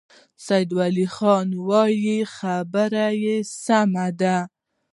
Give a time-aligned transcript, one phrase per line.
[0.45, 4.37] سيدال خان وويل: خبره يې سمه ده.